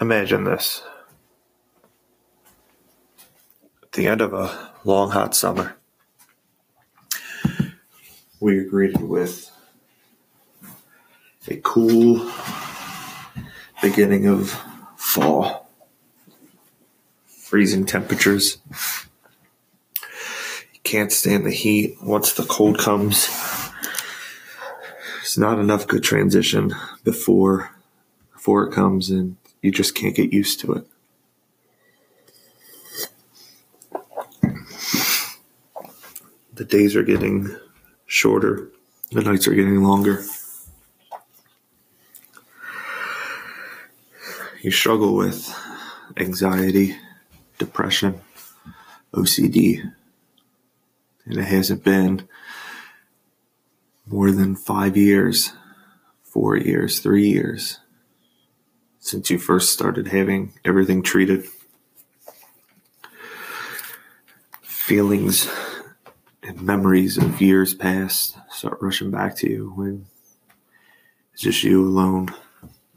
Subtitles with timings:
[0.00, 0.82] Imagine this:
[3.82, 5.76] at the end of a long, hot summer,
[8.40, 9.50] we are greeted with
[11.48, 12.30] a cool
[13.82, 14.56] beginning of
[14.96, 15.68] fall,
[17.26, 18.58] freezing temperatures.
[20.72, 21.96] You can't stand the heat.
[22.02, 23.28] Once the cold comes,
[25.28, 26.74] there's not enough good transition
[27.04, 27.70] before
[28.32, 30.86] before it comes and you just can't get used to it.
[36.54, 37.54] The days are getting
[38.06, 38.70] shorter,
[39.12, 40.24] the nights are getting longer.
[44.62, 45.54] You struggle with
[46.16, 46.96] anxiety,
[47.58, 48.22] depression,
[49.12, 49.92] OCD,
[51.26, 52.26] and it hasn't been
[54.10, 55.52] more than five years,
[56.22, 57.78] four years, three years
[59.00, 61.46] since you first started having everything treated.
[64.62, 65.48] Feelings
[66.42, 70.06] and memories of years past start rushing back to you when
[71.32, 72.28] it's just you alone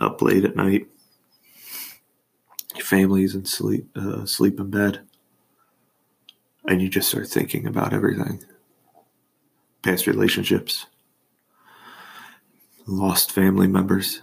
[0.00, 0.86] up late at night.
[2.74, 5.00] Your family's in sleep, uh, sleep in bed,
[6.66, 8.42] and you just start thinking about everything
[9.84, 10.86] past relationships,
[12.86, 14.22] lost family members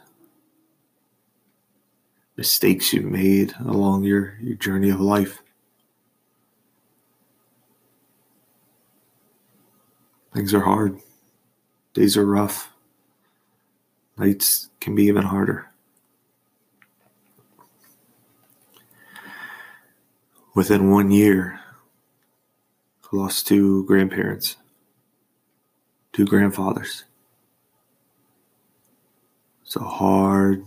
[2.42, 5.44] mistakes you've made along your, your journey of life.
[10.34, 11.00] Things are hard.
[11.94, 12.72] Days are rough.
[14.18, 15.69] Nights can be even harder.
[20.56, 21.59] Within one year,
[23.03, 24.56] I lost two grandparents,
[26.12, 27.03] two grandfathers.
[29.72, 30.66] It's a hard,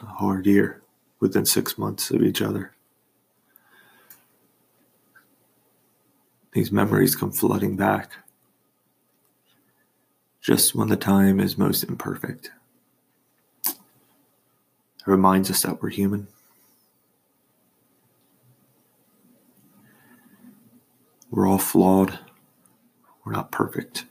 [0.00, 0.82] hard year
[1.20, 2.72] within six months of each other.
[6.50, 8.10] These memories come flooding back
[10.40, 12.50] just when the time is most imperfect.
[13.64, 13.76] It
[15.06, 16.26] reminds us that we're human.
[21.30, 22.18] We're all flawed.
[23.24, 24.06] We're not perfect.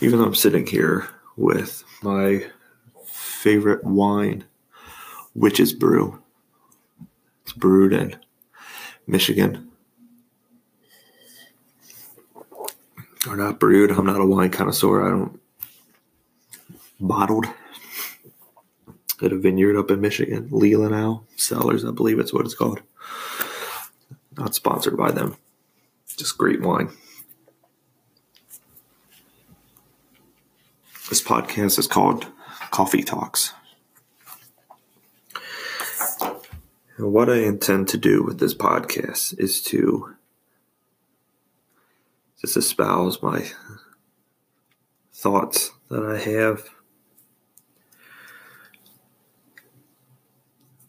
[0.00, 2.46] Even though I'm sitting here with my
[3.04, 4.44] favorite wine,
[5.34, 6.22] Witch's Brew.
[7.42, 8.16] It's brewed in
[9.06, 9.70] Michigan.
[13.28, 13.90] Or not brewed.
[13.90, 15.06] I'm not a wine connoisseur.
[15.06, 15.40] I don't
[17.00, 17.46] bottled
[19.22, 22.80] at a vineyard up in Michigan, Leelanau Cellars, I believe it's what it's called.
[24.36, 25.36] Not sponsored by them.
[26.16, 26.90] Just great wine.
[31.10, 32.28] This podcast is called
[32.70, 33.52] Coffee Talks.
[36.96, 40.14] And what I intend to do with this podcast is to
[42.40, 43.50] just espouse my
[45.12, 46.68] thoughts that I have.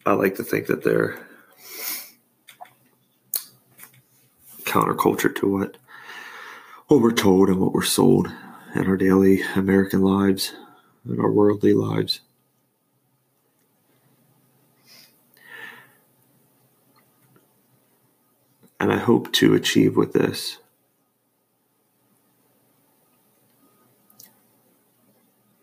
[0.06, 1.18] I like to think that they're
[4.62, 5.76] counterculture to what
[6.86, 8.30] what we're told and what we're sold
[8.74, 10.52] in our daily American lives
[11.08, 12.20] in our worldly lives.
[18.78, 20.58] And I hope to achieve with this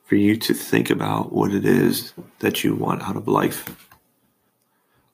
[0.06, 3.88] for you to think about what it is that you want out of life,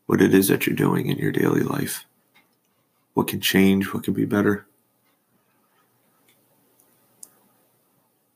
[0.06, 2.06] what it is that you're doing in your daily life,
[3.14, 4.68] what can change, what can be better.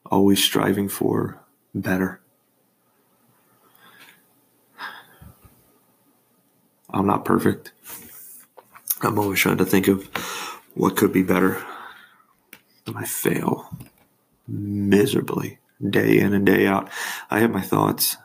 [0.10, 1.40] Always striving for
[1.74, 2.20] better.
[6.90, 7.72] I'm not perfect.
[9.02, 10.06] I'm always trying to think of
[10.74, 11.64] what could be better.
[12.88, 13.70] And I fail
[14.48, 16.90] miserably day in and day out.
[17.30, 18.18] I have my thoughts,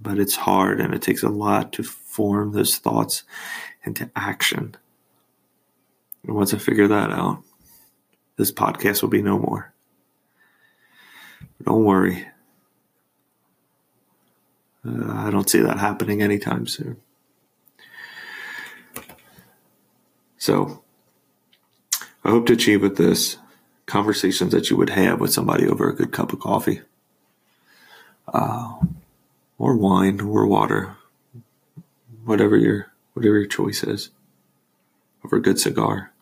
[0.00, 3.22] but it's hard and it takes a lot to form those thoughts
[3.84, 4.74] into action.
[6.26, 7.42] And once I figure that out,
[8.36, 9.72] this podcast will be no more.
[11.64, 12.26] Don't worry.
[14.86, 16.98] Uh, I don't see that happening anytime soon.
[20.38, 20.84] So,
[22.24, 23.38] I hope to achieve with this
[23.86, 26.82] conversations that you would have with somebody over a good cup of coffee,
[28.32, 28.74] uh,
[29.58, 30.96] or wine, or water,
[32.24, 34.10] whatever your whatever your choice is,
[35.24, 36.12] over a good cigar.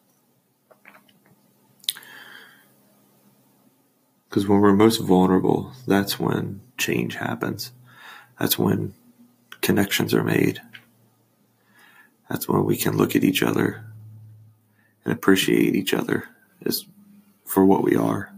[4.34, 7.70] Because when we're most vulnerable, that's when change happens.
[8.36, 8.92] That's when
[9.60, 10.60] connections are made.
[12.28, 13.84] That's when we can look at each other
[15.04, 16.28] and appreciate each other
[16.66, 16.84] as
[17.44, 18.32] for what we are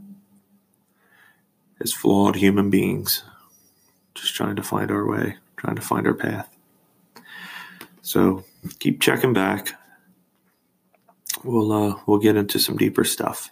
[1.80, 3.22] as flawed human beings,
[4.14, 6.54] just trying to find our way, trying to find our path.
[8.02, 8.44] So
[8.80, 9.72] keep checking back.
[11.42, 13.50] We'll uh, we'll get into some deeper stuff.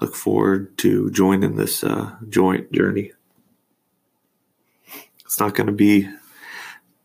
[0.00, 3.12] Look forward to joining this uh, joint journey.
[5.24, 6.08] It's not going to be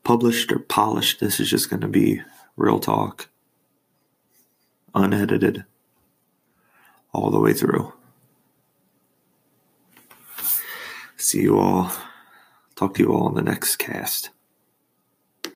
[0.04, 1.20] published or polished.
[1.20, 2.22] This is just going to be
[2.58, 3.30] real talk,
[4.94, 5.66] unedited,
[7.14, 7.94] all the way through.
[11.16, 11.92] See you all.
[12.76, 14.30] Talk to you all in the next cast.